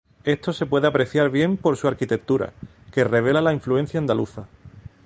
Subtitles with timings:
[0.23, 2.53] Esto se puede apreciar bien por su arquitectura,
[2.91, 4.47] que revela la influencia andaluza.